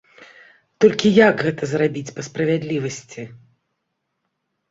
Толькі 0.83 1.09
як 1.27 1.43
гэта 1.47 1.63
зрабіць 1.73 2.13
па 2.15 2.21
справядлівасці? 2.27 3.27